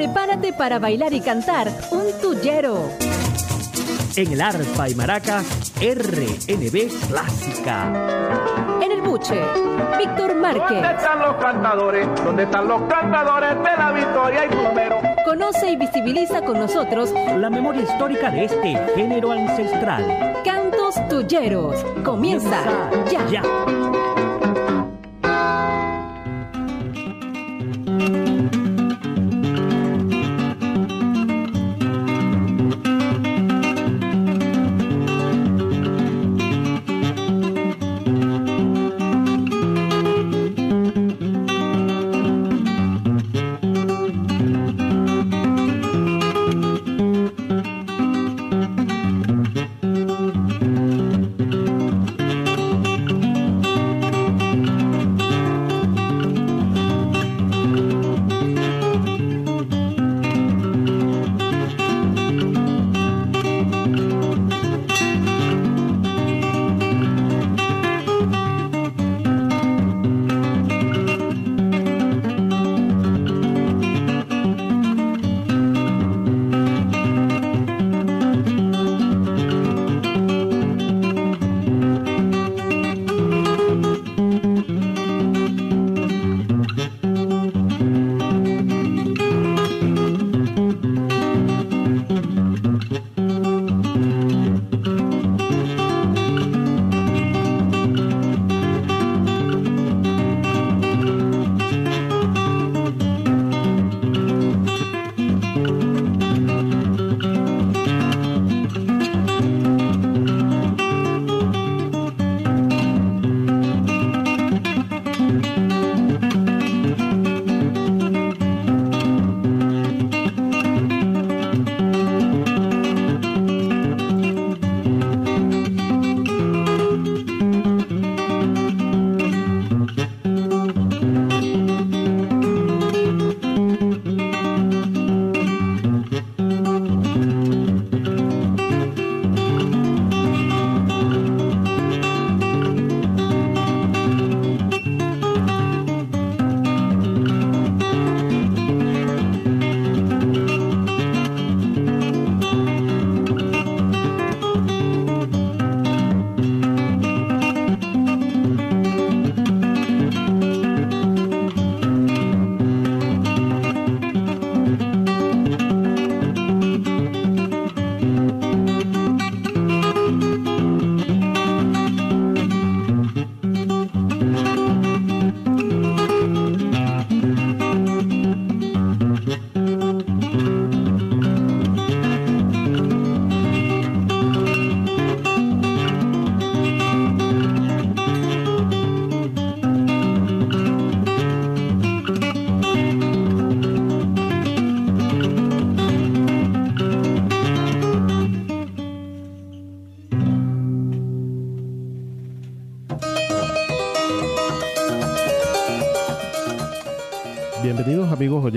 [0.00, 2.88] Prepárate para bailar y cantar un tuyero.
[4.16, 5.42] En el arpa y maraca,
[5.78, 7.92] RNB Clásica.
[8.80, 9.38] En el buche,
[9.98, 10.70] Víctor Márquez.
[10.70, 12.08] ¿Dónde están los cantadores?
[12.24, 14.96] ¿Dónde están los cantadores de la victoria y número?
[15.26, 20.32] Conoce y visibiliza con nosotros La memoria histórica de este género ancestral.
[20.46, 21.84] Cantos Tuyeros.
[22.02, 22.62] Comienza
[23.10, 23.26] ya.
[23.28, 23.79] Ya.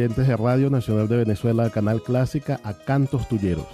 [0.09, 3.67] De Radio Nacional de Venezuela, Canal Clásica, a Cantos Tulleros.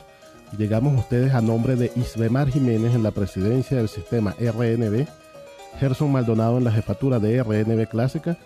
[0.59, 5.07] Llegamos a ustedes a nombre de Isbemar Jiménez en la presidencia del sistema RNB,
[5.79, 8.37] Gerson Maldonado en la jefatura de RNB Clásica,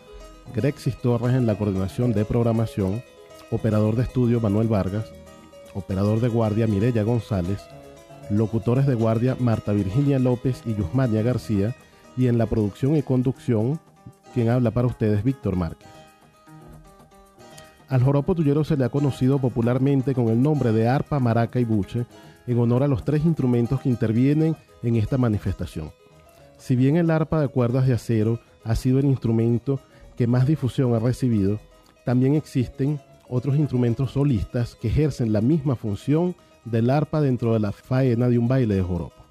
[0.55, 3.03] Grexis Torres en la coordinación de programación,
[3.51, 5.11] operador de estudio Manuel Vargas,
[5.73, 7.59] operador de guardia Mireya González,
[8.29, 11.75] locutores de guardia Marta Virginia López y Yusmania García,
[12.15, 13.77] y en la producción y conducción,
[14.33, 15.92] quien habla para ustedes, Víctor Márquez.
[17.93, 21.63] Al joropo tuyero se le ha conocido popularmente con el nombre de arpa, maraca y
[21.63, 22.07] buche,
[22.47, 25.91] en honor a los tres instrumentos que intervienen en esta manifestación.
[26.57, 29.79] Si bien el arpa de cuerdas de acero ha sido el instrumento
[30.17, 31.59] que más difusión ha recibido,
[32.03, 32.99] también existen
[33.29, 36.35] otros instrumentos solistas que ejercen la misma función
[36.65, 39.23] del arpa dentro de la faena de un baile de joropo.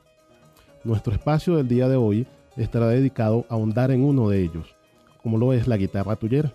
[0.85, 4.77] Nuestro espacio del día de hoy estará dedicado a ahondar en uno de ellos,
[5.21, 6.53] como lo es la guitarra tuyera.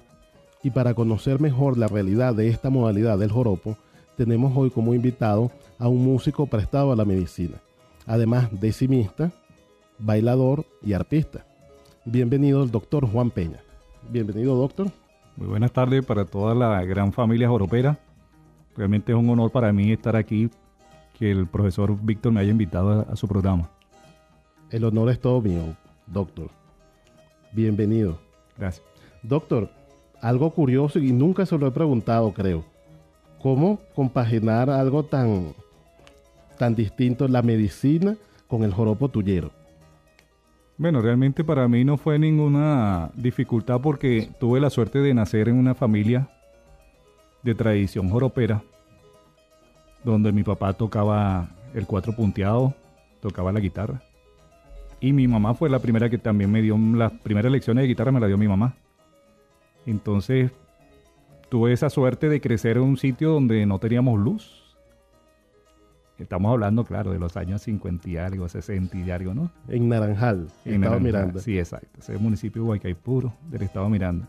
[0.63, 3.77] Y para conocer mejor la realidad de esta modalidad del joropo,
[4.15, 7.57] tenemos hoy como invitado a un músico prestado a la medicina,
[8.07, 9.31] además decimista,
[9.99, 11.45] bailador y arpista.
[12.05, 13.59] Bienvenido el doctor Juan Peña.
[14.09, 14.87] Bienvenido, doctor.
[15.35, 17.99] Muy buenas tardes para toda la gran familia joropera.
[18.75, 20.49] Realmente es un honor para mí estar aquí,
[21.19, 23.69] que el profesor Víctor me haya invitado a, a su programa.
[24.71, 25.75] El honor es todo mío,
[26.07, 26.49] doctor.
[27.53, 28.19] Bienvenido.
[28.57, 28.85] Gracias.
[29.21, 29.69] Doctor,
[30.21, 32.63] algo curioso y nunca se lo he preguntado, creo.
[33.41, 35.53] ¿Cómo compaginar algo tan,
[36.57, 38.17] tan distinto, la medicina,
[38.47, 39.51] con el joropo tuyero?
[40.77, 45.55] Bueno, realmente para mí no fue ninguna dificultad porque tuve la suerte de nacer en
[45.55, 46.29] una familia
[47.43, 48.61] de tradición joropera,
[50.03, 52.73] donde mi papá tocaba el cuatro punteado,
[53.21, 54.01] tocaba la guitarra.
[54.99, 58.11] Y mi mamá fue la primera que también me dio las primeras lecciones de guitarra,
[58.11, 58.75] me la dio mi mamá.
[59.87, 60.51] Entonces
[61.49, 64.63] tuve esa suerte de crecer en un sitio donde no teníamos luz.
[66.19, 69.51] Estamos hablando, claro, de los años 50 y algo, 60 y algo, ¿no?
[69.67, 71.39] En Naranjal, En estado Naranjal, Miranda.
[71.39, 71.87] Sí, exacto.
[71.99, 74.27] Ese es el municipio de Huaycaipuro, del estado Miranda.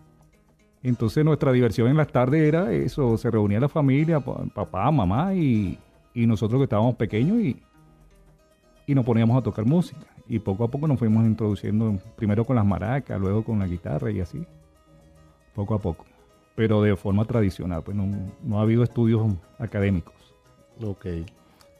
[0.83, 5.35] Entonces nuestra diversión en las tardes era eso, se reunía la familia, pa- papá, mamá
[5.35, 5.79] y,
[6.15, 7.61] y nosotros que estábamos pequeños y,
[8.87, 10.07] y nos poníamos a tocar música.
[10.29, 14.11] Y poco a poco nos fuimos introduciendo, primero con las maracas, luego con la guitarra
[14.11, 14.45] y así,
[15.59, 16.05] poco a poco.
[16.55, 18.07] Pero de forma tradicional, pues no,
[18.45, 19.23] no ha habido estudios
[19.59, 20.15] académicos.
[20.85, 21.07] Ok.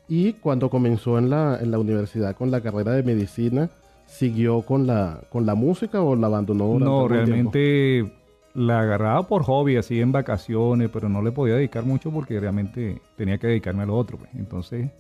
[0.09, 3.71] Y cuando comenzó en la, en la universidad con la carrera de medicina,
[4.07, 6.79] ¿siguió con la, con la música o la abandonó?
[6.79, 8.11] No, realmente
[8.55, 13.01] la agarraba por hobby, así en vacaciones, pero no le podía dedicar mucho porque realmente
[13.17, 14.19] tenía que dedicarme a lo otro.
[14.19, 14.31] pues.
[14.35, 14.91] Entonces,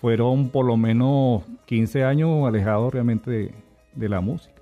[0.00, 3.54] fueron por lo menos 15 años alejados realmente de,
[3.94, 4.54] de la música.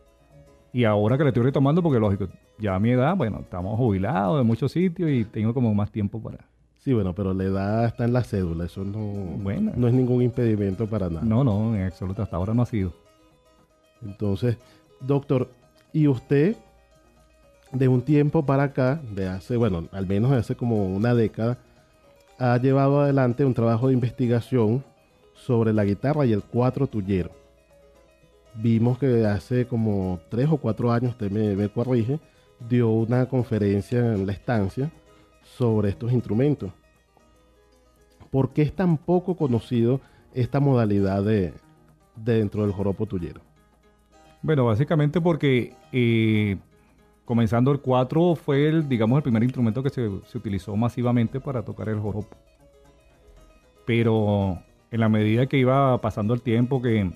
[0.72, 2.28] Y ahora que le estoy retomando, porque lógico,
[2.58, 6.20] ya a mi edad, bueno, estamos jubilados de muchos sitios y tengo como más tiempo
[6.22, 6.38] para...
[6.78, 9.72] Sí, bueno, pero la edad está en la cédula, eso no, Bueno.
[9.74, 11.24] no es ningún impedimento para nada.
[11.24, 12.92] No, no, en absoluto, hasta ahora no ha sido.
[14.04, 14.58] Entonces,
[15.00, 15.48] doctor,
[15.94, 16.56] ¿y usted
[17.72, 21.56] de un tiempo para acá, de hace, bueno, al menos de hace como una década,
[22.38, 24.84] ha llevado adelante un trabajo de investigación
[25.34, 27.30] sobre la guitarra y el cuatro tuyero?
[28.56, 32.20] Vimos que hace como tres o cuatro años, usted me, me corrige,
[32.60, 34.90] dio una conferencia en la estancia
[35.42, 36.72] sobre estos instrumentos.
[38.30, 40.00] ¿Por qué es tan poco conocido
[40.32, 41.52] esta modalidad de,
[42.16, 43.40] de dentro del joropo tuyero?
[44.42, 46.56] Bueno, básicamente porque eh,
[47.24, 51.62] comenzando el 4 fue el, digamos, el primer instrumento que se, se utilizó masivamente para
[51.62, 52.36] tocar el joropo.
[53.86, 54.58] Pero
[54.90, 57.10] en la medida que iba pasando el tiempo, que,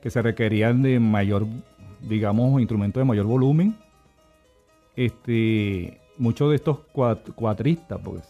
[0.00, 1.46] que se requerían de mayor,
[2.00, 3.76] digamos, instrumentos de mayor volumen,
[4.98, 8.24] este, muchos de estos cuat- cuatristas, pues,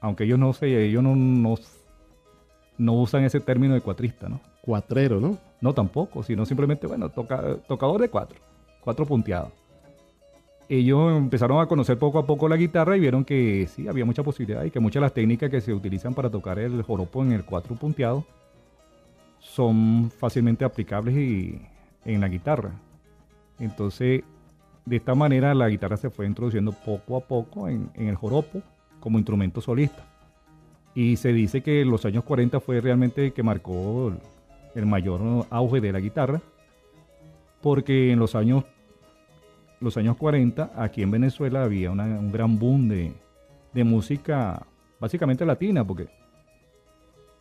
[0.00, 1.54] aunque ellos no sé, ellos no, no,
[2.78, 4.40] no usan ese término de cuatrista, ¿no?
[4.60, 5.38] Cuatrero, ¿no?
[5.60, 8.40] No tampoco, sino simplemente, bueno, toca, tocador de cuatro,
[8.80, 9.52] cuatro punteados.
[10.68, 14.24] Ellos empezaron a conocer poco a poco la guitarra y vieron que sí, había mucha
[14.24, 17.32] posibilidad y que muchas de las técnicas que se utilizan para tocar el joropo en
[17.32, 18.24] el cuatro punteado
[19.38, 21.60] son fácilmente aplicables y-
[22.04, 22.72] en la guitarra.
[23.60, 24.24] Entonces,
[24.84, 28.62] de esta manera la guitarra se fue introduciendo poco a poco en, el joropo
[29.00, 30.02] como instrumento solista.
[30.94, 34.18] Y se dice que los años 40 fue realmente que marcó el-
[34.74, 36.40] el mayor auge de la guitarra,
[37.62, 38.64] porque en los años,
[39.80, 43.12] los años 40 aquí en Venezuela había un gran boom de,
[43.72, 44.66] de música
[45.00, 46.08] básicamente latina, porque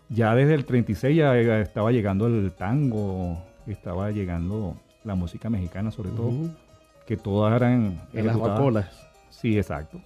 [0.10, 3.38] ya desde el 36 ya estaba llegando el tango,
[3.68, 6.32] estaba llegando la música mexicana sobre todo.
[7.06, 8.02] Que todas eran...
[8.14, 8.88] En las bacolas.
[9.30, 10.00] Sí, exacto.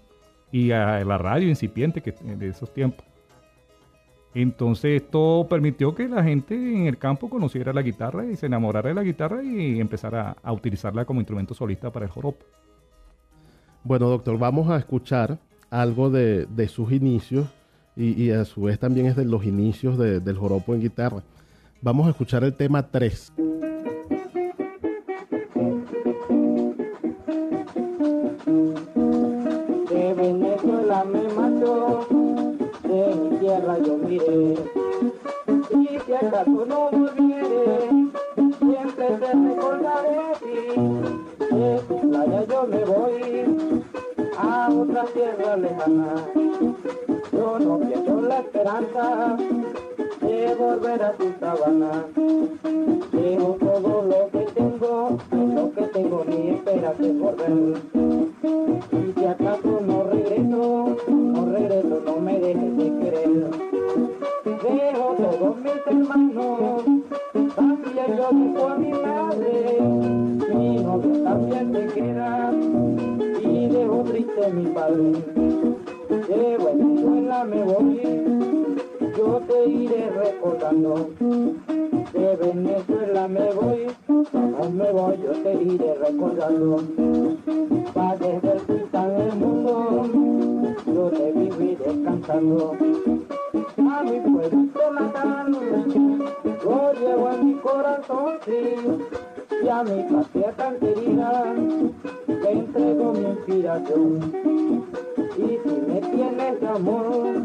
[0.51, 3.05] Y a la radio incipiente que, de esos tiempos.
[4.33, 8.89] Entonces esto permitió que la gente en el campo conociera la guitarra y se enamorara
[8.89, 12.45] de la guitarra y empezara a, a utilizarla como instrumento solista para el joropo.
[13.83, 15.37] Bueno, doctor, vamos a escuchar
[15.69, 17.47] algo de, de sus inicios
[17.95, 21.23] y, y a su vez también es de los inicios de- del joropo en guitarra.
[21.81, 23.33] Vamos a escuchar el tema 3.
[33.57, 34.55] Tierra yo miré.
[35.71, 37.89] Y si acaso no volviere,
[38.59, 41.55] siempre te recordaré de ti.
[41.55, 43.81] De tu playa yo me voy
[44.37, 46.13] a otra tierra lejana.
[47.31, 49.37] Yo no pierdo la esperanza
[50.21, 52.05] de volver a tu sabana.
[53.11, 58.26] Dejo todo lo que tengo, lo que tengo ni esperas de volver.
[58.47, 63.49] Y si acaso no regreso, no regreso, no me dejes de querer.
[64.45, 66.83] Dejo todos mis hermanos,
[67.55, 69.81] también yo dejo a mi madre.
[70.53, 72.53] Mi novio también se queda,
[73.41, 75.11] y dejo triste mi padre.
[76.09, 78.01] De Venezuela me voy,
[79.17, 81.09] yo te iré recordando.
[82.13, 86.83] De Venezuela me voy, no me voy, yo te iré recordando.
[87.93, 88.53] Pa' desde
[89.25, 92.75] el mundo, yo te viviré cantando.
[93.77, 95.51] A mi pueblito natal,
[96.63, 98.75] lo llevo en mi corazón, sí,
[99.63, 104.33] y a mi patria tan le entrego mi inspiración.
[105.37, 107.43] Y si me tienes amor,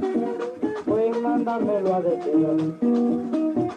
[1.03, 2.75] pues mándamelo a decir.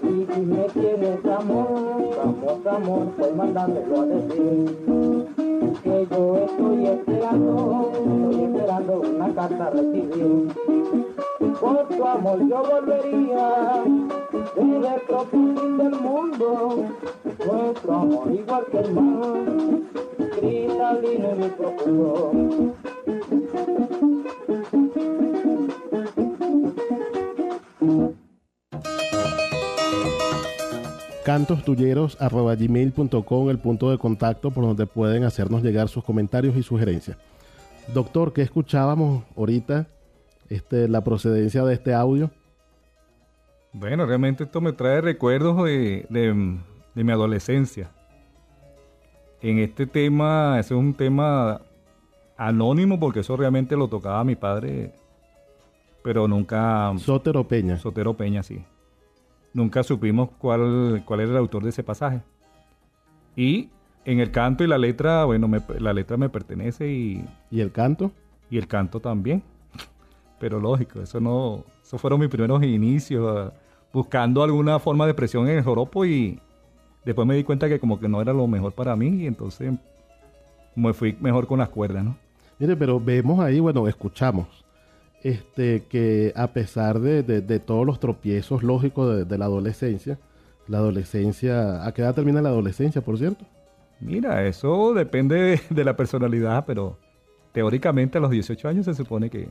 [0.04, 4.78] Y si me tienes amor, amor, amor, pues mándamelo a decir.
[5.84, 10.54] Que yo estoy esperando, estoy esperando una carta a recibir.
[11.60, 13.84] Por tu amor yo volvería
[14.56, 16.86] desde el del mundo.
[17.46, 19.38] Nuestro amor igual que el mar,
[20.40, 22.32] cristalino y profundo.
[32.16, 37.18] cantostulleros.gmail.com el punto de contacto por donde pueden hacernos llegar sus comentarios y sugerencias.
[37.94, 39.88] Doctor, ¿qué escuchábamos ahorita?
[40.50, 42.32] Este, la procedencia de este audio.
[43.74, 46.58] Bueno, realmente esto me trae recuerdos de, de-
[46.96, 47.90] de mi adolescencia.
[49.42, 51.60] En este tema, ese es un tema
[52.38, 54.94] anónimo porque eso realmente lo tocaba mi padre,
[56.06, 56.94] pero nunca...
[57.00, 57.78] Sotero Peña.
[57.80, 58.64] Sotero Peña, sí.
[59.54, 62.22] Nunca supimos cuál, cuál era el autor de ese pasaje.
[63.36, 63.70] Y
[64.06, 67.72] en el canto y la letra, bueno, me- la letra me pertenece y, ¿Y el
[67.72, 68.12] canto?
[68.52, 69.42] y el canto también.
[70.40, 73.52] Pero lógico, eso no, esos fueron mis primeros inicios, ah,
[73.92, 76.40] buscando alguna forma de expresión en el joropo y
[77.04, 79.74] después me di cuenta que como que no era lo mejor para mí y entonces
[80.76, 82.16] me fui mejor con las cuerdas, ¿no?
[82.60, 84.65] Mire, pero vemos ahí, bueno, escuchamos,
[85.26, 90.20] este, que a pesar de, de- de todos los tropiezos lógicos de, de la adolescencia,
[90.68, 93.44] la adolescencia, ¿a qué edad termina la adolescencia, por cierto?
[94.00, 97.00] Mira, eso depende de, la personalidad, pero
[97.54, 99.50] teóricamente a los 18 años se supone que,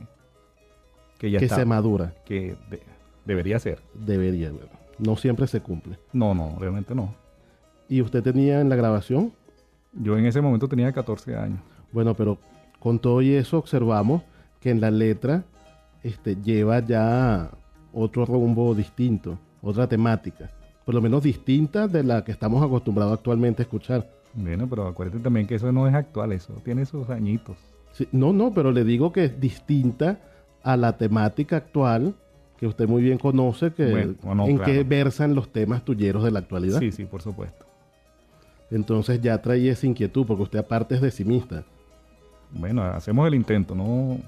[1.17, 2.81] que ya que está, se madura, que de-
[3.25, 3.79] debería ser.
[3.93, 5.97] debería, bueno, no siempre se cumple.
[6.13, 7.13] No, no, realmente no.
[7.89, 9.33] ¿Y usted tenía en la grabación?
[9.91, 11.59] Yo en ese momento tenía 14 años.
[11.91, 12.37] Bueno, pero
[12.79, 14.21] con todo y eso observamos
[14.61, 15.43] que en la letra
[16.05, 17.49] este, lleva ya
[17.91, 20.51] otro rumbo distinto, otra temática,
[20.85, 24.07] por lo menos distinta de la que estamos acostumbrados actualmente a escuchar.
[24.35, 27.57] Bueno, pero acuérdate también que eso no es actual, eso tiene sus añitos.
[27.91, 30.19] Sí, no, no, pero le digo que es distinta
[30.61, 32.13] a la temática actual
[32.57, 34.71] que usted muy bien conoce, que Bueno, bueno, en claro.
[34.71, 36.79] qué versan los temas tulleros de la actualidad.
[36.79, 37.65] Sí, sí, por supuesto.
[38.69, 41.63] Entonces ya traía esa inquietud, porque usted aparte es decimista.
[42.51, 44.19] Bueno, hacemos el intento, ¿no?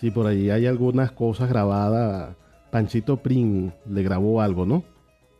[0.00, 2.36] Sí, por ahí hay algunas cosas grabadas.
[2.70, 4.84] Panchito Prin le grabó algo, ¿no?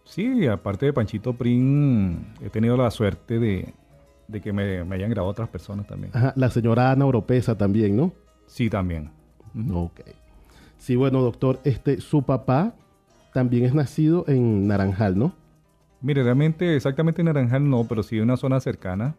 [0.04, 3.74] Sí, aparte de Panchito Prin, he tenido la suerte de,
[4.26, 6.10] de que me, me hayan grabado otras personas también.
[6.14, 8.12] Ajá, la señora Ana Oropesa también, ¿no?
[8.46, 9.10] Sí, también.
[9.72, 10.00] Ok.
[10.78, 12.74] Sí, bueno, doctor, este, su papá
[13.34, 15.34] también es nacido en Naranjal, ¿no?
[16.00, 19.16] Mire, realmente exactamente en Naranjal no, pero sí en una zona cercana,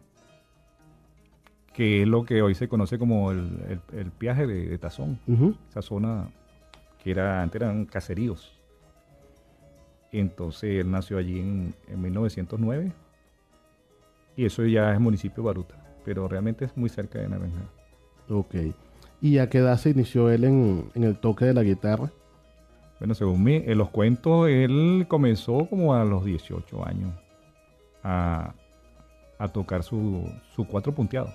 [1.80, 5.18] que es lo que hoy se conoce como el, el, el viaje de, de Tazón.
[5.70, 6.28] Esa zona
[7.02, 8.52] que era, antes eran caseríos.
[10.12, 12.92] Entonces él nació allí en, en 1909.
[14.36, 17.70] Y eso ya es municipio de Baruta, pero realmente es muy cerca de Naranjal.
[18.28, 18.56] Ok.
[19.22, 22.12] ¿Y a qué edad se inició él en, en el toque de la guitarra?
[22.98, 27.14] Bueno, según mi, en los cuentos, él comenzó como a los 18 años
[28.02, 28.52] a,
[29.38, 31.32] a tocar su, su cuatro punteado.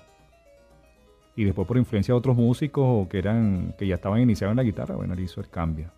[1.36, 4.62] Y después por influencia de otros músicos que eran que ya estaban iniciados en la
[4.62, 5.92] guitarra, bueno, él hizo el cambio.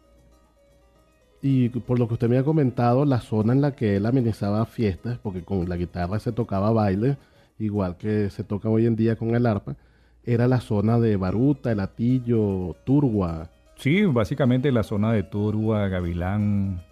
[1.40, 4.66] Y por lo que usted me ha comentado, la zona en la que él amenizaba
[4.66, 7.16] fiestas, porque con la guitarra se tocaba baile,
[7.58, 9.76] igual que se toca hoy en día con el arpa,
[10.24, 13.50] era la zona de Baruta, El Atillo, Turgua.
[13.76, 16.82] Sí, básicamente la zona de Turua, Gavilán,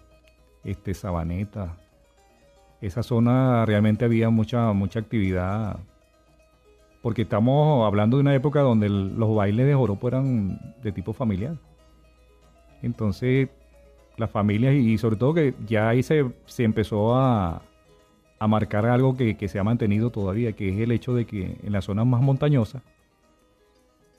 [0.63, 1.77] este, Sabaneta.
[2.79, 5.79] Esa zona realmente había mucha, mucha actividad.
[7.01, 11.13] Porque estamos hablando de una época donde el- los bailes de joropo eran de tipo
[11.13, 11.55] familiar.
[12.81, 13.49] Entonces,
[14.17, 17.61] las familias y sobre todo que ya ahí se, se empezó a,
[18.39, 21.57] a marcar algo que, que se ha mantenido todavía, que es el hecho de que
[21.63, 22.81] en las zonas más montañosas,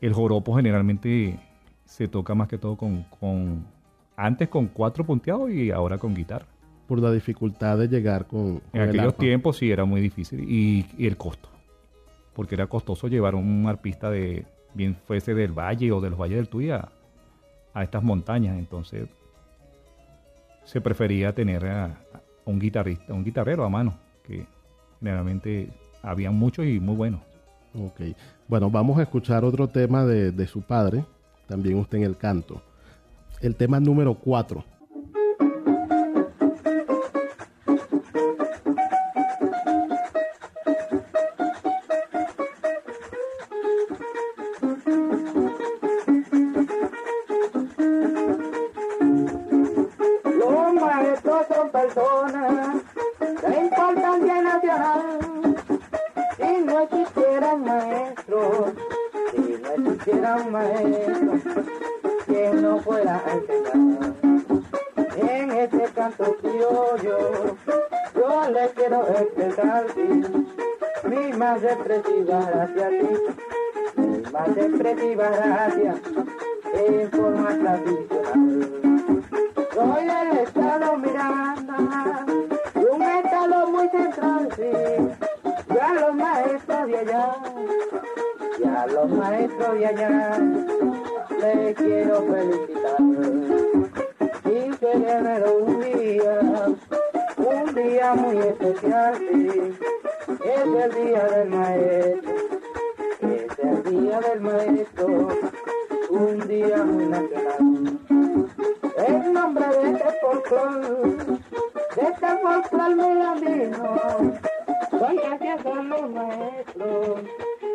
[0.00, 1.38] el joropo generalmente
[1.84, 3.64] se toca más que todo con, con
[4.16, 6.46] antes con cuatro punteados y ahora con guitarra.
[6.86, 10.40] por la dificultad de llegar con, con En el aquellos tiempos sí era muy difícil
[10.48, 11.48] y, y el costo,
[12.38, 16.36] porque era costoso llevar un arpista de bien fuese del valle o de los valles
[16.36, 16.88] del Tuy a,
[17.82, 19.08] estas montañas, entonces
[20.62, 21.98] se prefería tener a,
[22.44, 24.46] un guitarrista, un guitarrero a mano, que
[25.00, 25.68] generalmente
[26.00, 27.22] había muchos y muy buenos.
[27.74, 28.02] Ok.
[28.46, 31.04] Bueno, vamos a escuchar otro tema de, de su padre,
[31.48, 32.62] también usted en el canto.
[33.40, 34.64] el tema número 4.
[57.78, 58.72] Maestros,
[59.30, 61.40] si no existieran maestros,
[62.26, 64.14] que no fuera a enseñar.
[65.16, 67.56] En este canto criollo,
[68.14, 69.86] yo le quiero expresar
[71.04, 73.08] mi más expresiva gracia a ti,
[73.96, 75.94] mi más expresiva gracia
[76.74, 78.72] en forma tradicional.
[79.74, 82.26] Soy del estado Miranda,
[86.98, 87.36] allá,
[88.58, 90.38] ya los maestros de allá,
[91.40, 92.96] les quiero felicitar.
[94.42, 96.40] 15 de enero un día,
[97.36, 99.74] un día muy especial, sí.
[100.44, 102.34] Es el día del maestro,
[103.20, 105.28] es el día del maestro,
[106.10, 107.98] un día muy nacional.
[109.06, 111.16] En nombre de este folclor,
[111.96, 114.38] de este folclor mirandino,
[114.90, 117.20] soy gracias a los maestros,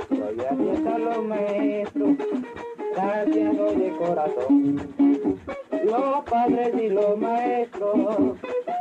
[0.09, 2.17] soy gracias a los maestros,
[2.95, 4.93] gracias doy de corazón.
[5.83, 8.37] Los padres y los maestros,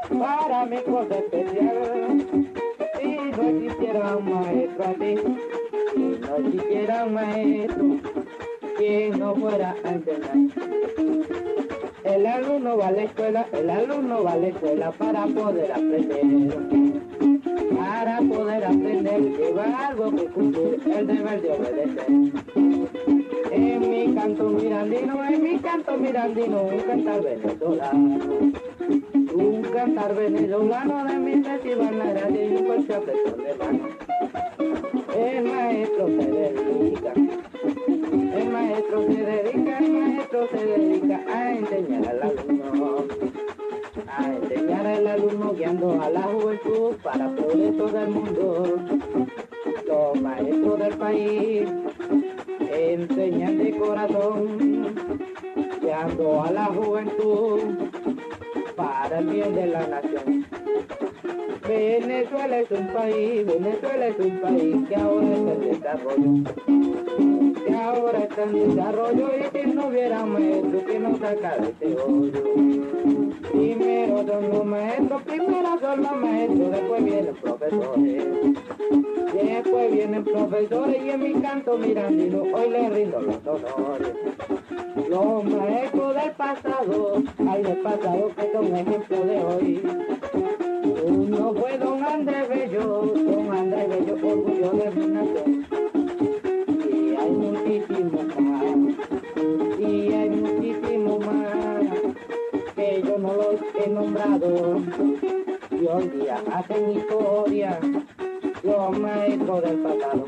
[0.08, 2.26] para mí cosa especial.
[3.00, 5.18] Si no existiera un maestro así,
[5.94, 7.84] si no existiera un maestro,
[8.78, 10.36] que no fuera a enseñar.
[12.04, 16.48] El alumno va a la escuela, el alumno va a la escuela para poder aprender.
[17.76, 22.06] Para poder aprender, lleva algo que cumplir, el deber de obedecer.
[23.52, 28.18] En mi canto mirandino, en mi canto mirandino, un cantar venezolano.
[29.34, 33.88] Un cantar venezolano de mi festival nacional y un fuerte apretón de mano.
[35.16, 37.12] El maestro se dedica,
[38.36, 39.21] el maestro se
[40.48, 43.04] se dedica a enseñar al alumno,
[44.08, 48.76] a enseñar al alumno guiando a la juventud para progreso del mundo.
[49.86, 51.68] Los maestros del país
[52.70, 54.94] enseñan de corazón,
[55.80, 57.60] guiando a la juventud
[58.74, 60.46] para el bien de la nación.
[61.66, 66.32] Venezuela es un país, Venezuela es un país que ahora está en desarrollo.
[67.64, 71.96] Que ahora está en desarrollo y que no hubiera maestro que nos saca de este
[72.00, 72.42] hoyo.
[73.52, 78.24] Primero son los maestros, primero son los maestros, después vienen profesores.
[79.32, 84.12] Después vienen profesores y en mi canto mirandino hoy les rindo los honores.
[85.08, 89.82] Los maestros del pasado, hay del pasado que son ejemplo de hoy.
[91.34, 95.66] Uno fue don Andrés Bello, don Andrés Bello, orgullo de nación.
[96.92, 98.76] Y hay muchísimos más,
[99.78, 101.84] y hay muchísimos más,
[102.76, 104.82] que yo no los he nombrado.
[105.70, 107.80] Y hoy día hacen historia,
[108.62, 110.26] los maestros del pasado.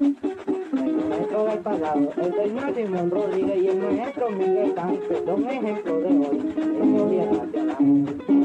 [0.00, 6.00] El maestro del pasado, el señor Simón Rodríguez y el maestro Miguel Sánchez son ejemplos
[6.00, 8.41] de hoy, historia nacional.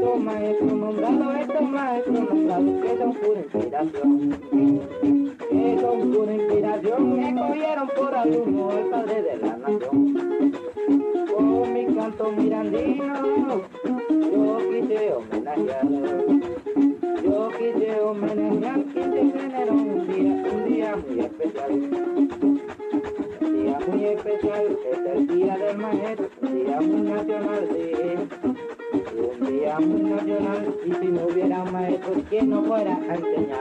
[0.00, 4.30] Y estos maestros nombrados, estos maestros nombrados que son pura inspiración,
[5.50, 10.52] que son pura inspiración, me cogieron por alumno el padre de la nación.
[11.36, 13.62] Con mi canto mirandino,
[14.08, 15.86] yo quise homenajear,
[17.22, 21.72] yo quise homenajear, quise generar un día, un día muy especial.
[23.70, 27.92] Día muy especial, es el día del maestro, un día muy nacional, sí.
[29.40, 33.60] Un día muy nacional, y si no hubiera maestro, que no fuera a enseñar.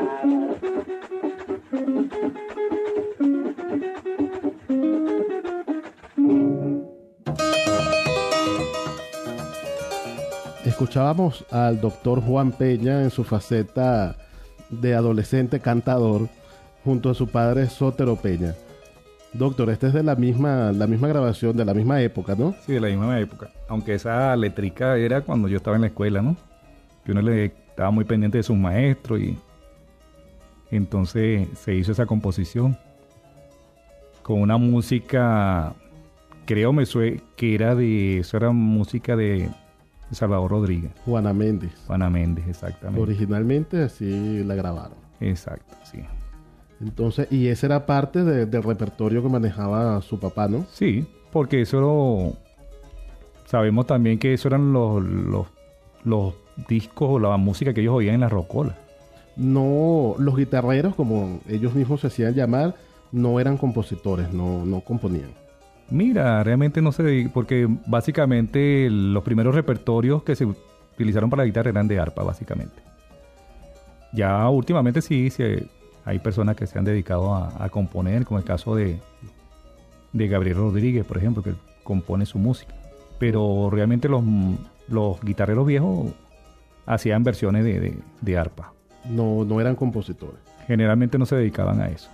[10.66, 14.16] Escuchábamos al doctor Juan Peña en su faceta
[14.72, 16.30] de adolescente cantador
[16.84, 18.56] junto a su padre Sotero Peña.
[19.34, 22.56] Doctor, esta es de la misma, la misma grabación, de la misma época, ¿no?
[22.66, 23.52] Sí, de la misma época.
[23.68, 26.36] Aunque esa letrica era cuando yo estaba en la escuela, ¿no?
[27.06, 29.38] Que uno le estaba muy pendiente de sus maestros y
[30.72, 32.78] entonces se hizo esa composición
[34.24, 35.74] con una música,
[36.46, 39.50] creo me sue que era de, eso era música de
[40.12, 41.72] Salvador Rodríguez, Juana Méndez.
[41.88, 43.02] Juana Méndez, exactamente.
[43.02, 44.98] Originalmente así la grabaron.
[45.20, 46.04] Exacto, sí.
[46.82, 50.66] Entonces, y ese era parte de- del repertorio que manejaba su papá, ¿no?
[50.72, 52.34] Sí, porque eso lo-
[53.46, 55.48] sabemos también que eso eran los, los,
[56.04, 56.34] los
[56.68, 58.76] discos o la música que ellos oían en la rocola.
[59.36, 62.76] No, los guitarreros, como ellos mismos se hacían llamar,
[63.12, 65.32] no eran compositores, no, no componían.
[65.90, 71.72] Mira, realmente no sé, porque básicamente los primeros repertorios que se utilizaron para la guitarra
[71.72, 72.82] eran de arpa, básicamente.
[74.14, 75.44] Ya últimamente sí, sí
[76.10, 79.00] hay personas que se han dedicado a, a componer, como el caso de,
[80.14, 82.74] de Gabriel Rodríguez, por ejemplo, que compone su música.
[83.20, 84.24] Pero realmente los,
[84.88, 86.12] los guitarreros viejos
[86.86, 88.74] hacían versiones de, de- de arpa.
[89.06, 90.40] No, no eran compositores.
[90.68, 92.10] Generalmente no se dedicaban a eso.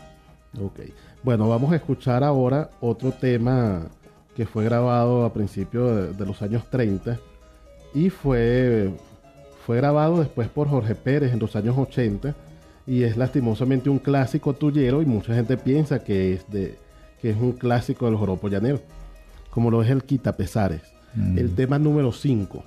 [0.61, 0.79] Ok.
[1.23, 3.83] Bueno, vamos a escuchar ahora otro tema
[4.35, 7.17] que fue grabado a principios de, de los años 30
[7.93, 8.91] y fue,
[9.65, 12.35] fue grabado después por Jorge Pérez en los años 80
[12.87, 16.77] y es lastimosamente un clásico tuyero y mucha gente piensa que es, de,
[17.21, 18.79] que es un clásico del joropo llanero,
[19.49, 20.81] como lo es el Quitapesares.
[21.15, 21.37] Mm.
[21.37, 22.63] El tema número 5.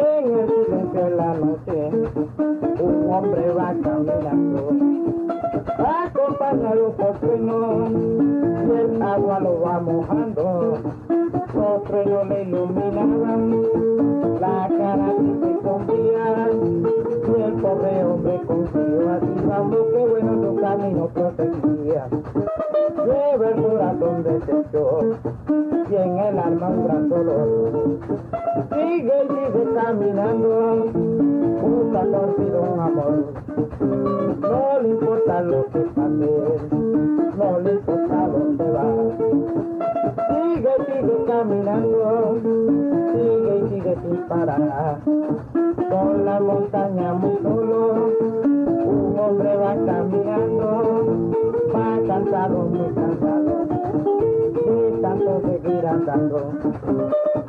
[0.00, 1.90] En el silencio de la noche,
[2.80, 4.77] un hombre va caminando,
[6.50, 6.56] y
[8.70, 10.78] el agua lo va mojando.
[11.54, 13.62] Los truenos le iluminaban
[14.40, 18.88] la cara que se escondía, y el pobre hombre confió
[19.46, 22.08] vamos que bueno su camino protegía.
[23.04, 24.84] Lleva el corazón deshecho,
[25.90, 27.98] y en el alma un gran dolor.
[28.72, 30.86] Sigue y sigue caminando,
[31.60, 33.24] buscando al fin un amor.
[34.40, 36.32] No le importa lo que pase,
[37.36, 38.86] no le importa dónde va.
[40.28, 42.38] Sigue sigue caminando,
[43.12, 44.98] sigue y sigue sin parar.
[45.90, 48.12] Con la montaña muy solo,
[49.18, 51.04] hombre va caminando,
[51.74, 53.66] va cansado, muy cansado,
[54.64, 56.52] de tanto seguir andando.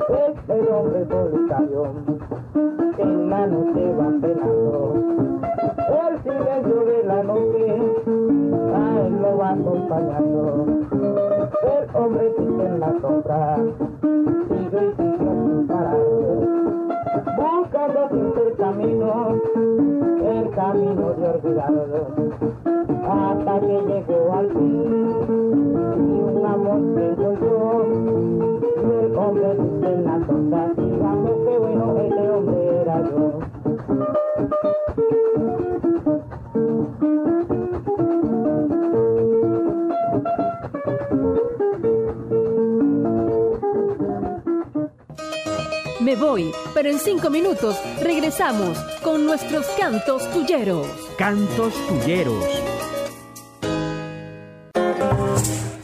[0.10, 1.84] Es el hombre solitario
[2.98, 4.94] en la noche va penando.
[5.90, 7.66] El silencio de la noche
[8.76, 10.66] a él lo va acompañando.
[11.64, 13.58] El hombrecito en la sombra
[14.02, 15.98] sigue y sigue sin parar.
[17.38, 19.42] Buscando siempre el camino,
[20.52, 22.08] camino de olvidado.
[23.10, 25.16] Hasta que llegó al fin
[25.98, 27.86] y un amor se encontró.
[28.80, 33.49] Y el hombre en la sombra, digamos que bueno, ese hombre era yo.
[46.00, 50.88] Me voy, pero en cinco minutos regresamos con nuestros cantos tulleros.
[51.18, 52.46] Cantos Tulleros.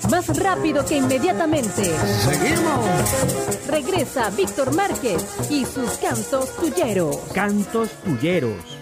[0.10, 1.84] Más rápido que inmediatamente.
[1.84, 3.68] ¡Seguimos!
[3.68, 7.18] Regresa Víctor Márquez y sus cantos tulleros.
[7.34, 8.78] Cantos Tulleros.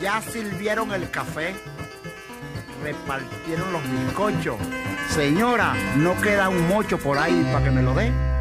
[0.00, 1.54] Ya sirvieron el café,
[2.82, 4.56] repartieron los bizcochos.
[5.10, 8.31] Señora, no queda un mocho por ahí para que me lo dé.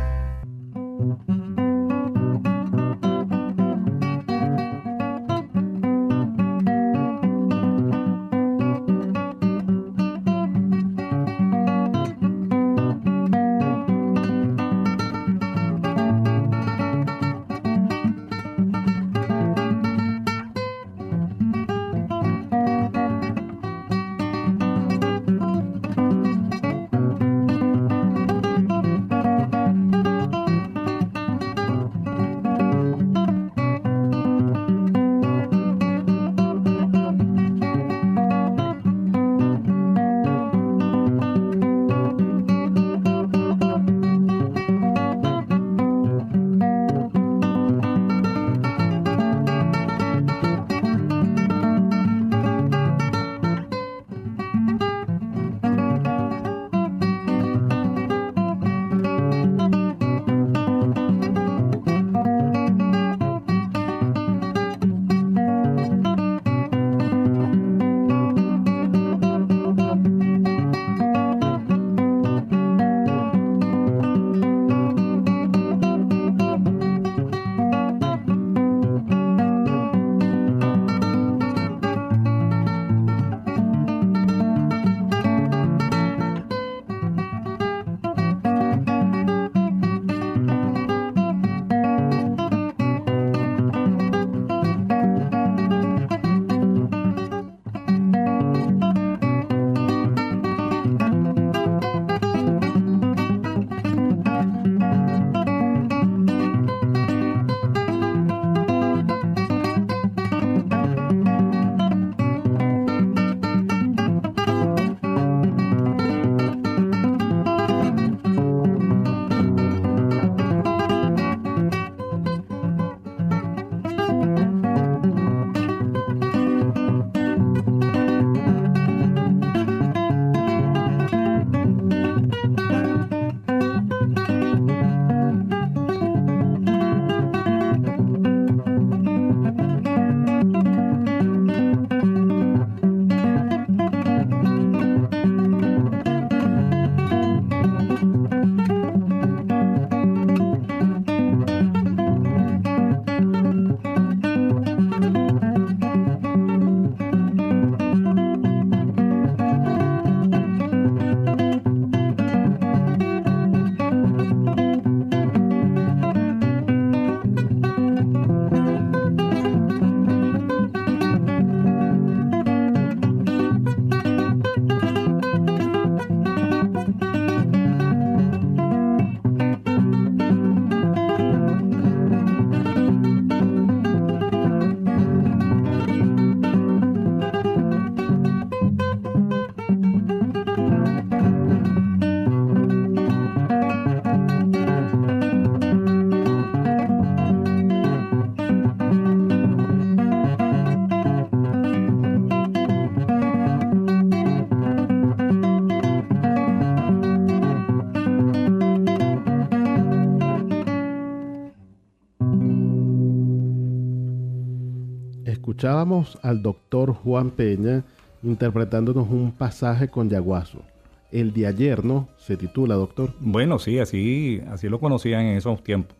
[215.62, 217.84] Escuchábamos al doctor Juan Peña
[218.24, 220.63] interpretándonos un pasaje con Yaguazo.
[221.12, 222.10] El de ayer, ¿no?
[222.17, 223.13] Se titula, doctor.
[223.19, 225.95] Bueno, sí, así, así lo conocían en esos tiempos.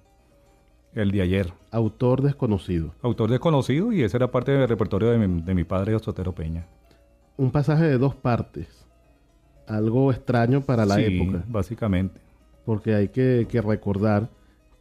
[0.96, 1.54] El de ayer.
[1.70, 2.96] Autor desconocido.
[3.04, 6.66] Autor desconocido y esa era parte del repertorio de mi, de mi padre, Sotero Peña.
[7.38, 8.68] Un pasaje de dos partes.
[9.68, 11.44] Algo extraño para la Sí, época.
[11.48, 12.20] básicamente.
[12.66, 14.28] Porque hay que, que recordar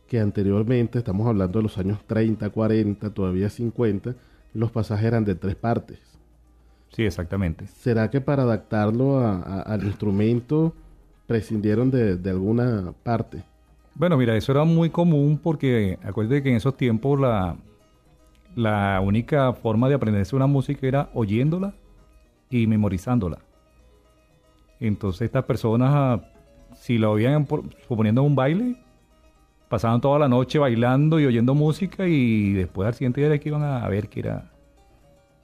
[0.09, 4.15] que anteriormente, estamos hablando de los años 30, 40, todavía 50,
[4.55, 5.99] los pasajes eran de tres partes.
[6.91, 7.67] Sí, exactamente.
[7.69, 10.75] ¿Será que para adaptarlo a- a- al instrumento
[11.27, 13.45] prescindieron de, de alguna parte?
[13.95, 17.57] Bueno, mira, eso era muy común porque acuérdate que en esos tiempos la,
[18.57, 21.75] la única forma de aprenderse una música era oyéndola
[22.51, 23.39] y memorizándola.
[24.81, 26.21] Entonces estas personas, ah,
[26.75, 28.77] si la oían por- suponiendo un baile,
[29.71, 33.63] pasaban toda la noche bailando y oyendo música y después al siguiente día que iban
[33.63, 34.51] a ver qué era,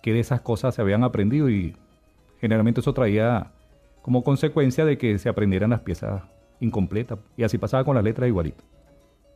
[0.02, 1.74] qué de esas cosas se habían aprendido y
[2.40, 3.52] generalmente eso traía
[4.02, 6.22] como consecuencia de que se aprendieran las piezas
[6.60, 7.18] incompletas.
[7.36, 8.62] Y así pasaba con las letras igualito.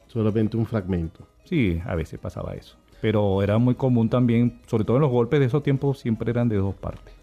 [0.09, 1.27] Solamente un fragmento.
[1.45, 2.77] Sí, a veces pasaba eso.
[3.01, 6.49] Pero era muy común también, sobre todo en los golpes de esos tiempos, siempre eran
[6.49, 7.15] de dos partes.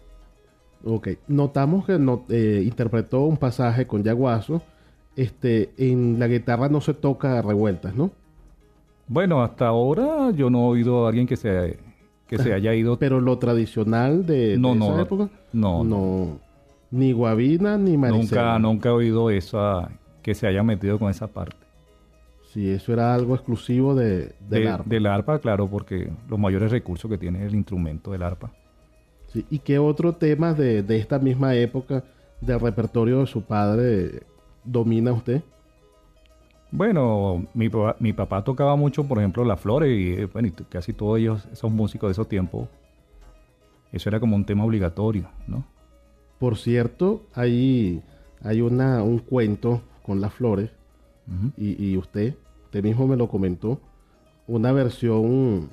[0.84, 4.62] Ok, notamos que no- eh, interpretó un pasaje con Yaguazo.
[5.18, 8.12] Este, en la guitarra no se toca revueltas, ¿no?
[9.08, 11.76] Bueno, hasta ahora yo no he oído a alguien que se,
[12.28, 12.96] que se haya ido.
[13.00, 16.38] Pero lo tradicional de, de No, esa no, época, no, no,
[16.92, 18.42] ni guabina ni maricela.
[18.42, 19.90] nunca, nunca he oído eso, a-
[20.22, 21.56] que se haya metido con esa parte.
[22.52, 24.84] Sí, eso era algo exclusivo de, del De- arpa.
[24.88, 28.52] Del arpa, claro, porque los mayores recursos que tiene el instrumento del arpa.
[29.32, 32.04] Sí, ¿Y qué otro tema de, de esta misma época
[32.40, 34.22] del repertorio de su padre
[34.70, 35.42] domina usted?
[36.70, 41.18] Bueno, mi, mi papá tocaba mucho, por ejemplo, las flores y, eh, bueno, casi todos
[41.18, 42.68] ellos, esos músicos de esos tiempos,
[43.90, 45.64] eso era como un tema obligatorio, ¿no?
[46.38, 48.02] Por cierto, hay,
[48.42, 50.70] hay una, un cuento con las flores
[51.56, 53.80] y, y usted, usted mismo me lo comentó,
[54.46, 55.68] una versión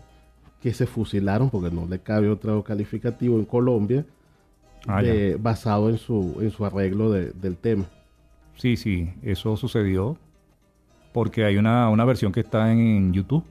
[0.61, 4.05] que se fusilaron, porque no le cabe otro calificativo en Colombia,
[4.87, 7.85] Ah, de- basado en su, en su arreglo de- del tema.
[8.55, 10.17] Sí, sí, eso sucedió
[11.13, 13.43] porque hay una, una versión que está en YouTube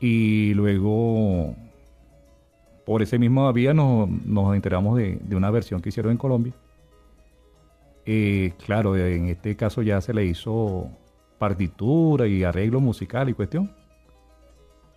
[0.00, 1.54] y luego
[2.84, 6.52] por ese mismo vía nos, nos enteramos de, de una versión que hicieron en Colombia.
[8.04, 10.88] Eh, claro, en este caso ya se le hizo
[11.38, 13.70] partitura y arreglo musical y cuestión.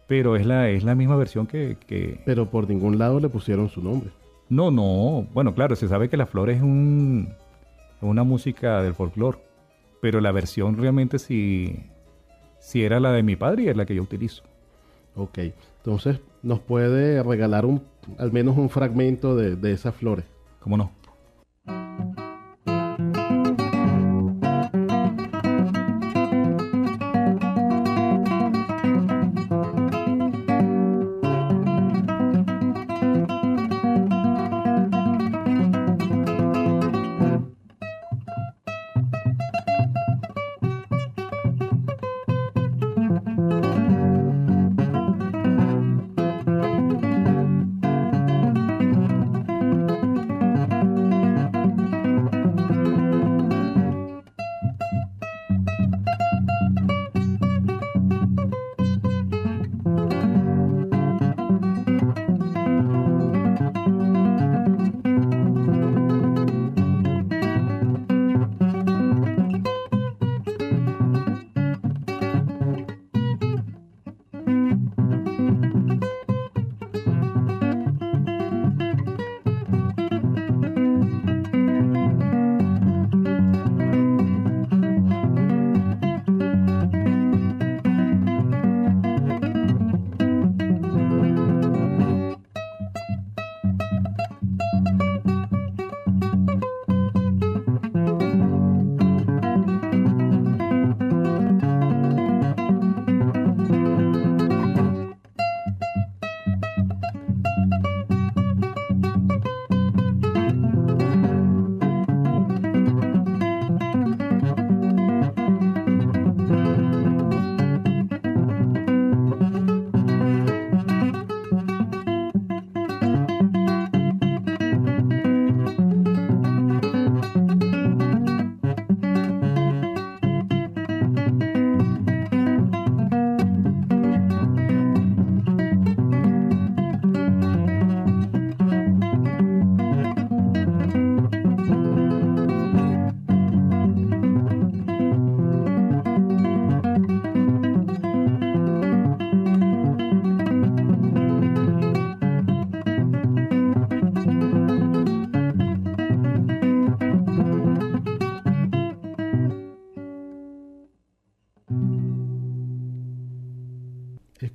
[0.07, 3.69] Pero es la, es la misma versión que, que- Pero por ningún lado le pusieron
[3.69, 4.09] su nombre.
[4.49, 5.27] No, no.
[5.33, 7.29] Bueno, claro, se sabe que La Flor es un,
[8.07, 9.39] una música del folclore.
[10.01, 11.89] Pero la versión realmente sí,
[12.59, 14.43] sí era la de mi padre y es la que yo utilizo.
[15.15, 15.39] Ok,
[15.77, 17.83] entonces nos puede regalar un,
[18.17, 20.25] al menos un fragmento de, de esas flores.
[20.59, 20.91] ¿Cómo no?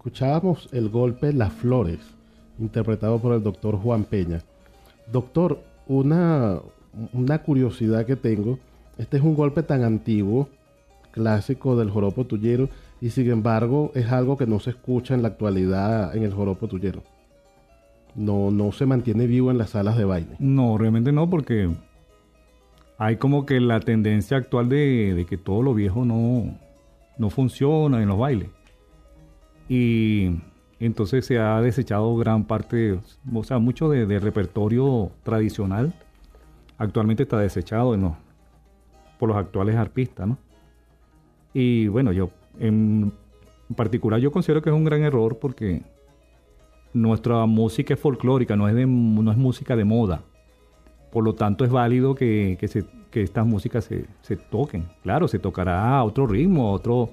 [0.01, 1.99] Escuchábamos el golpe Las Flores,
[2.59, 4.41] interpretado por el doctor Juan Peña.
[5.13, 6.59] Doctor, una,
[7.13, 8.59] una curiosidad que tengo,
[8.97, 10.49] este es un golpe tan antiguo,
[11.11, 12.71] clásico del joropo tuyero,
[13.03, 16.67] y sin embargo es algo que no se escucha en la actualidad en el joropo
[16.67, 17.03] tuyero.
[18.15, 20.35] No, no se mantiene vivo en las salas de baile.
[20.39, 21.69] No, realmente no, porque
[22.97, 26.59] hay como que la tendencia actual de, de que todo lo viejo no,
[27.19, 28.49] no funciona en los bailes.
[29.73, 30.41] Y
[30.81, 32.99] entonces se ha desechado gran parte,
[33.33, 35.95] o sea, mucho de, de repertorio tradicional
[36.77, 38.15] actualmente está desechado los-
[39.19, 40.39] por los actuales arpistas, ¿no?
[41.55, 43.13] Y bueno, yo en
[43.77, 45.83] particular yo considero que es un gran error porque
[46.93, 50.23] nuestra música es folclórica, no es, de, no es música de moda.
[51.13, 52.59] Por lo tanto, es válido que,
[53.11, 54.87] que estas músicas se, se toquen.
[55.03, 57.11] Claro, se tocará a otro ritmo, a otro,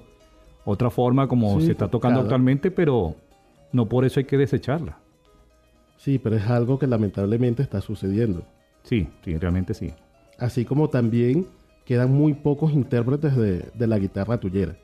[0.70, 2.26] otra forma como Sí, se está tocando claro.
[2.26, 3.14] actualmente, pero
[3.72, 4.98] no por eso hay que desecharla.
[5.96, 8.42] Sí, pero es algo que lamentablemente está sucediendo.
[8.82, 9.92] Sí, sí, realmente sí.
[10.38, 11.46] Así como también
[11.84, 14.76] quedan muy pocos intérpretes de, de la guitarra tuyera.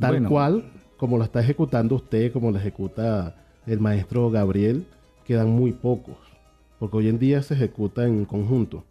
[0.00, 0.28] Tal Bueno.
[0.28, 0.64] cual,
[0.96, 4.86] como lo está ejecutando usted, como lo ejecuta el maestro Gabriel,
[5.24, 6.16] quedan muy pocos.
[6.78, 8.84] Porque hoy en día se ejecuta en conjunto.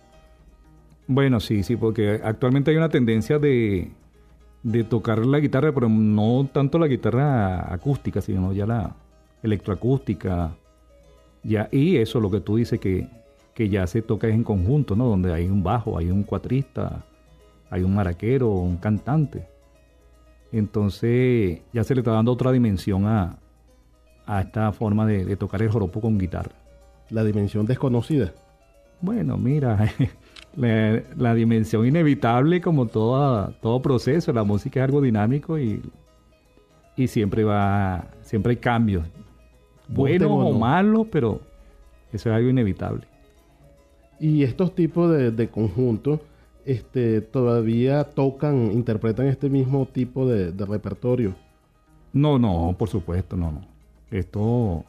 [1.07, 3.91] Bueno, sí, sí, porque actualmente hay una tendencia de,
[4.65, 8.95] de tocar la guitarra, pero no tanto la guitarra acústica, sino ya la
[9.43, 10.55] electroacústica.
[11.43, 13.07] Ya, y eso, lo que tú dices, que,
[13.53, 15.05] que ya se toca es en conjunto, ¿no?
[15.05, 17.05] Donde hay un bajo, hay un cuatrista,
[17.69, 19.47] hay un maraquero, un cantante.
[20.51, 23.37] Entonces ya se le está dando otra dimensión a,
[24.25, 26.55] a esta forma de, de tocar el joropo con guitarra.
[27.11, 28.33] La dimensión desconocida.
[28.99, 29.77] Bueno, mira,
[30.55, 35.81] la, la dimensión inevitable como toda, todo proceso, la música es algo dinámico y,
[36.95, 39.05] y siempre va, siempre hay cambios,
[39.87, 40.59] buenos o no.
[40.59, 41.41] malos, pero
[42.11, 43.07] eso es algo inevitable.
[44.19, 46.21] Y estos tipos de, de conjuntos
[46.65, 51.35] este, todavía tocan, interpretan este mismo tipo de, de repertorio.
[52.13, 53.61] No, no, por supuesto, no, no.
[54.09, 54.85] Esto,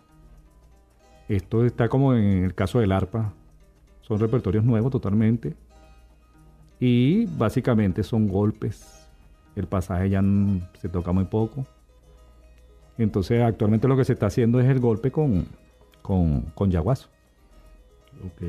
[1.28, 3.32] esto está como en el caso del arpa,
[4.06, 5.54] son repertorios nuevos totalmente
[6.78, 9.08] y básicamente son golpes.
[9.56, 10.22] El pasaje ya
[10.78, 11.66] se toca muy poco.
[12.98, 15.46] Entonces actualmente lo que se está haciendo es el golpe con,
[16.02, 17.08] con, con yaguazo.
[18.24, 18.42] Ok.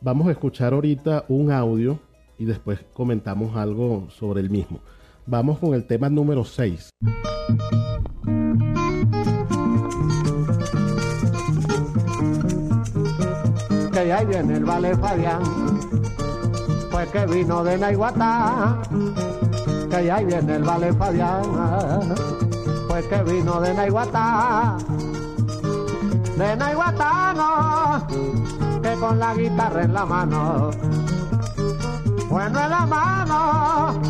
[0.00, 1.98] Vamos a escuchar ahorita un audio
[2.38, 4.80] y después comentamos algo sobre el mismo.
[5.26, 6.90] Vamos con el tema número 6.
[14.02, 15.42] Que de ahí viene el vale Fabián,
[16.90, 18.78] pues que vino de Naiguatá,
[19.90, 21.42] que de ahí viene el vale Fabián,
[22.88, 24.76] pues que vino de Naiguatá,
[26.36, 30.70] de Naiguatá no, que con la guitarra en la mano,
[32.28, 34.00] bueno en la mano,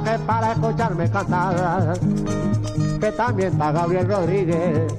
[0.04, 1.98] Que para escucharme cantar.
[3.00, 4.94] Que también está Gabriel Rodríguez,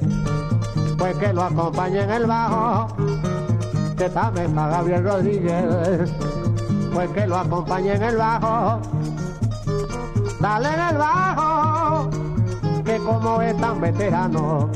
[0.97, 2.87] pues que lo acompañe en el bajo.
[3.97, 6.34] Que también está Gabriel Rodríguez
[6.95, 8.79] pues que lo acompañe en el bajo.
[10.39, 12.09] Dale en el bajo,
[12.85, 14.69] que como es tan veterano,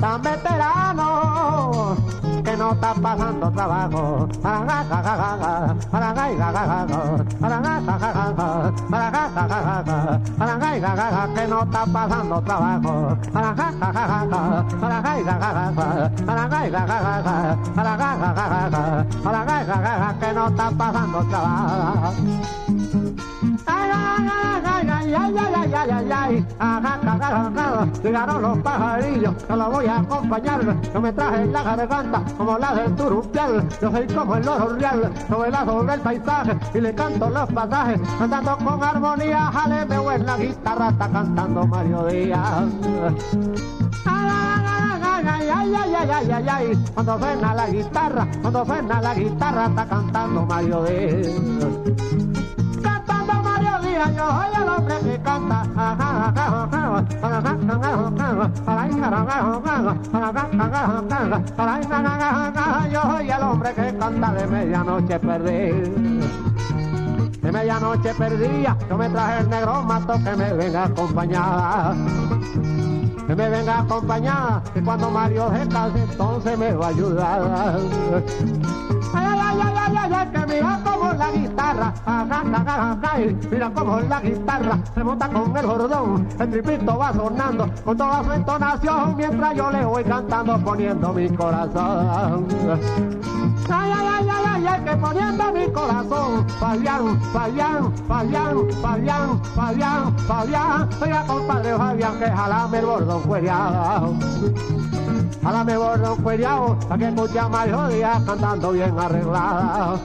[0.00, 1.96] tan veterano,
[2.64, 4.28] no está pasando trabajo.
[11.34, 13.16] Que no está pasando trabajo.
[20.20, 22.63] Que no está pasando trabajo.
[28.02, 30.60] Llegaron los pajarillos, no los voy a acompañar.
[30.92, 33.68] Yo me traje la garganta como la del turumpial.
[33.80, 38.00] Yo soy como el oro real, novelazo del paisaje y le canto los pasajes.
[38.18, 42.64] Cantando con armonía, jale me en la guitarra, está cantando Mario Díaz.
[44.06, 45.48] Ay,
[46.10, 52.43] ay, ay, ay, cuando suena la guitarra, cuando suena la guitarra, está cantando Mario Díaz.
[53.94, 54.26] Yo
[63.02, 66.34] soy el hombre que canta de medianoche perdido
[67.44, 71.94] de medianoche perdía, yo me traje el negro mato que me venga acompañada.
[73.26, 77.42] Que me venga acompañada, que cuando Mario se case entonces me va a ayudar.
[79.12, 84.00] Ay, ay, ay, ay, ay, ay que mira como la guitarra, ajá, ay, mira como
[84.00, 89.16] la guitarra se monta con el jordón, el tripito va sonando con toda su entonación
[89.16, 92.46] mientras yo le voy cantando poniendo mi corazón.
[93.70, 100.88] Ay, ay, ay, ay, ay, que poniendo mi corazón, Fabián, Fabián, Fabián, Fabián, Fabián, Fabián,
[101.00, 104.14] oiga compadre Fabián que jalame el bordón cueriado.
[105.42, 110.00] Jálame bordón cueriado, para que escuche a Mario Díaz cantando bien arreglado.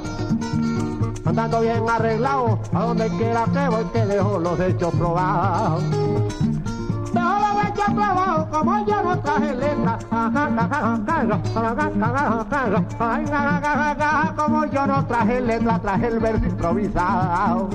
[1.30, 5.84] Cantando bien arreglado, a donde quiera que voy que dejo los hechos probados.
[7.14, 10.00] Dejo los hechos probados, como yo no traje letra.
[14.36, 17.70] Como yo no traje letra, traje el verso improvisado.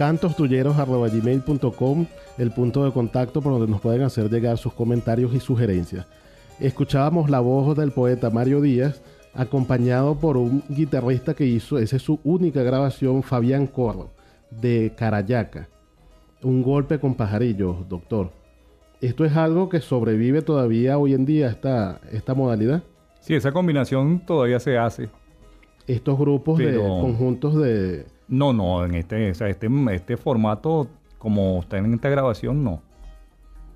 [0.00, 2.06] cantostulleros.com,
[2.38, 6.06] el punto de contacto por donde nos pueden hacer llegar sus comentarios y sugerencias.
[6.58, 9.02] Escuchábamos la voz del poeta Mario Díaz,
[9.34, 14.08] acompañado por un guitarrista que hizo, esa es su única grabación, Fabián Corro,
[14.50, 15.68] de Carayaca.
[16.42, 18.30] Un golpe con pajarillos, doctor.
[19.02, 22.82] ¿Esto es algo que sobrevive todavía hoy en día, esta, esta modalidad?
[23.20, 25.10] Sí, esa combinación todavía se hace.
[25.86, 28.06] Estos grupos de conjuntos de...
[28.30, 30.86] No, no, en este, o sea, este, este formato,
[31.18, 32.80] como está en esta grabación, no.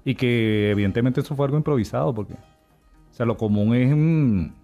[0.05, 4.55] Y que evidentemente eso fue algo improvisado, porque, o sea, lo común es un,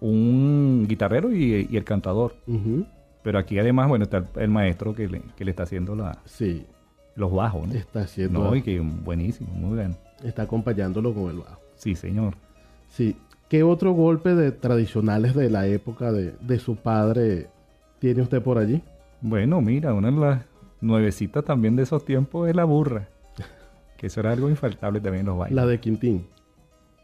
[0.00, 2.36] un guitarrero y, y el cantador.
[3.22, 6.18] Pero aquí además, bueno, está el, el maestro que le, que le está haciendo la,
[6.26, 6.64] Sí,
[7.16, 7.74] los bajos, ¿no?
[7.74, 8.44] está haciendo...
[8.44, 9.96] No, y que buenísimo, muy bueno.
[10.22, 11.60] Está acompañándolo con el bajo.
[11.74, 12.34] Sí, señor.
[12.88, 13.16] Sí.
[13.48, 17.48] ¿Qué otro golpe de tradicionales de la época de, de su padre
[17.98, 18.82] tiene usted por allí?
[19.26, 20.42] Bueno, mira, una de las
[20.82, 23.08] nuevecitas también de esos tiempos es la burra.
[23.96, 25.56] Que eso era algo infaltable también en los bailes.
[25.56, 26.26] La de Quintín.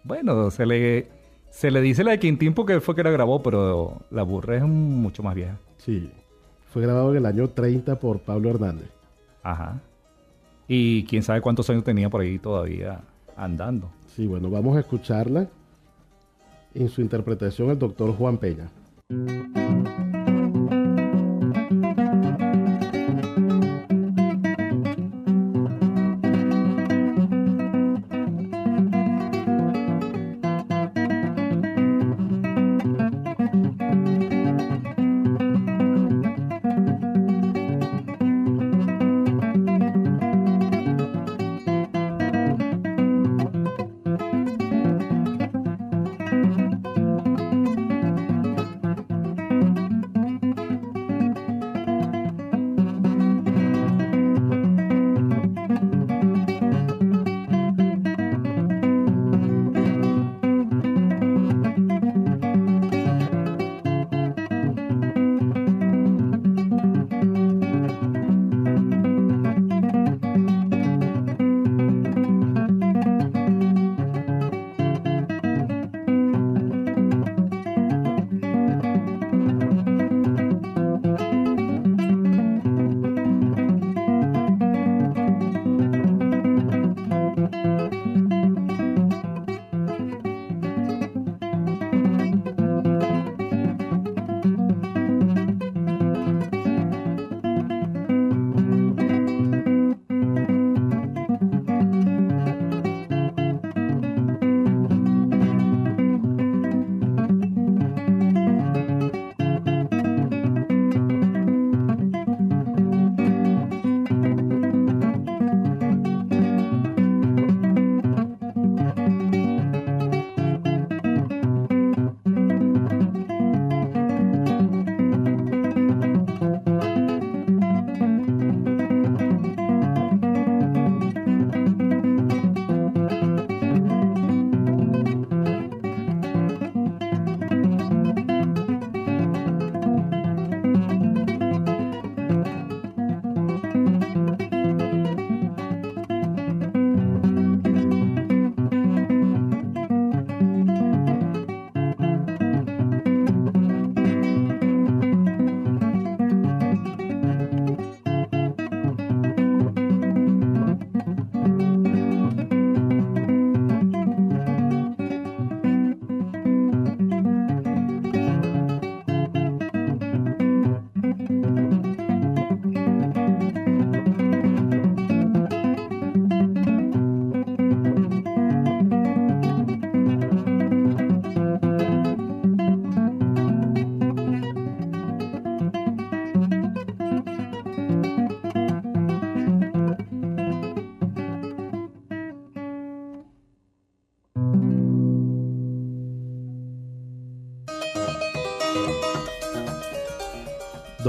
[0.05, 1.09] Bueno, se le,
[1.49, 4.65] se le dice la de Quintín porque fue que la grabó, pero la burra es
[4.65, 5.57] mucho más vieja.
[5.79, 6.11] Sí.
[6.71, 8.91] Fue grabado en el año 30 por Pablo Hernández.
[9.43, 9.81] Ajá.
[10.69, 13.01] Y quién sabe cuántos años tenía por ahí todavía
[13.35, 13.91] andando.
[14.15, 15.49] Sí, bueno, vamos a escucharla
[16.75, 18.69] en su interpretación el doctor Juan Peña.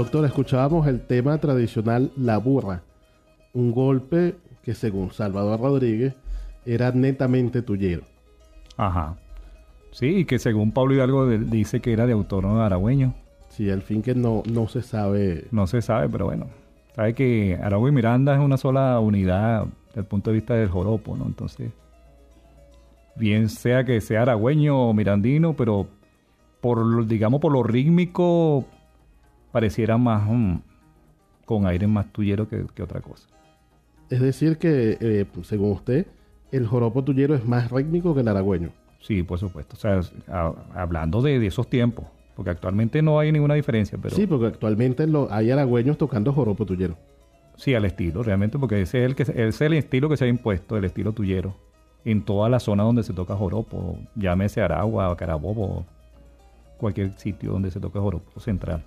[0.02, 2.82] Doctor, escuchábamos el tema tradicional La Burra,
[3.54, 4.34] un golpe
[4.64, 6.16] que según Salvador Rodríguez
[6.66, 8.02] era netamente tuyero.
[8.76, 9.14] Ajá.
[9.92, 13.14] Sí, y que según Pablo Hidalgo de- dice que era de autor aragüeño.
[13.50, 15.44] Sí, al fin que no, no se sabe.
[15.52, 16.46] No se sabe, pero bueno.
[16.96, 20.68] Sabe que Aragua y Miranda es una sola unidad desde el punto de vista del
[20.68, 21.26] joropo, ¿no?
[21.26, 21.70] Entonces,
[23.14, 25.86] bien sea que sea aragüeño o mirandino, pero
[26.60, 28.64] por, digamos, por lo rítmico,
[29.52, 30.56] pareciera más mm,
[31.44, 33.28] con aire más tuyero que, que otra cosa.
[34.10, 36.06] Es decir, que eh, según usted,
[36.50, 38.70] el joropo tuyero es más rítmico que el aragüeño.
[39.00, 39.74] Sí, por supuesto.
[39.76, 42.04] O sea, a- hablando de, de esos tiempos,
[42.36, 46.64] porque actualmente no hay ninguna diferencia, pero Sí, porque actualmente lo, hay aragüeños tocando joropo
[46.66, 46.96] tuyero.
[47.56, 50.24] Sí, al estilo, realmente, porque ese es el que ese es el estilo que se
[50.24, 51.54] ha impuesto, el estilo tuyero,
[52.04, 55.84] en toda la zona donde se toca joropo, llámese Aragua, Carabobo,
[56.78, 58.82] cualquier sitio donde se toca joropo central.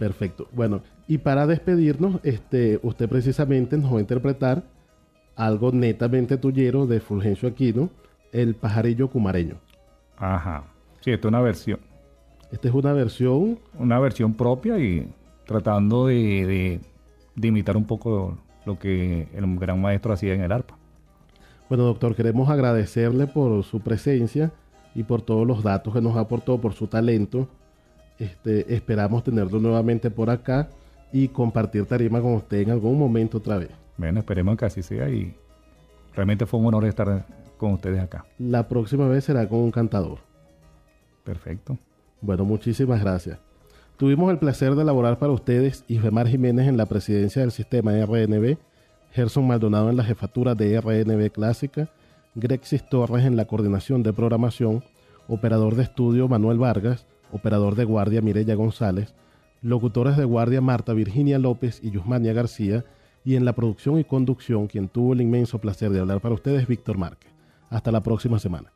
[0.00, 0.48] Perfecto.
[0.52, 4.62] Bueno, y para despedirnos, este, usted precisamente nos va a interpretar
[5.36, 7.90] algo netamente tuyero de Fulgencio Aquino,
[8.32, 9.56] el pajarillo cumareño.
[10.16, 10.64] Ajá.
[11.02, 11.78] Sí, esto es una versión,
[12.50, 15.06] Esta es una versión, una versión propia y
[15.46, 16.14] tratando de,
[16.46, 16.80] de-
[17.36, 20.76] de imitar un poco lo que el gran maestro hacía en el arpa.
[21.68, 24.50] bueno doctor, queremos agradecerle por su presencia
[24.94, 27.48] y por todos los datos que nos aportó, por su talento.
[28.20, 30.68] Este, esperamos tenerlo nuevamente por acá
[31.10, 33.70] y compartir tarima con usted en algún momento otra vez.
[33.96, 35.34] Bueno, esperemos que así sea y
[36.14, 38.26] realmente fue un honor estar con ustedes acá.
[38.38, 40.18] La próxima vez será con un cantador.
[41.24, 41.78] Perfecto.
[42.20, 43.38] Bueno, muchísimas gracias.
[43.96, 48.56] Tuvimos el placer de elaborar para ustedes Isbemar Jiménez en la presidencia del sistema RNB,
[49.12, 51.88] Gerson Maldonado en la jefatura de RNB Clásica,
[52.34, 54.84] Grexis Torres en la coordinación de programación,
[55.26, 59.14] operador de estudio Manuel Vargas, operador de guardia Mireya González,
[59.62, 62.84] locutores de guardia Marta Virginia López y Yusmania García,
[63.24, 66.66] y en la producción y conducción quien tuvo el inmenso placer de hablar para ustedes,
[66.66, 67.32] Víctor Márquez.
[67.68, 68.72] Hasta la próxima semana.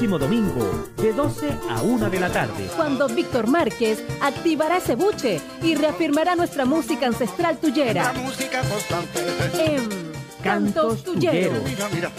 [0.00, 2.70] Próximo domingo, de 12 a 1 de la tarde.
[2.74, 9.20] Cuando Víctor Márquez activará ese buche y reafirmará nuestra música ancestral La tullera música constante.
[9.62, 9.88] en
[10.42, 11.62] Cantos Tulleros.
[11.64, 12.10] Mira, mira.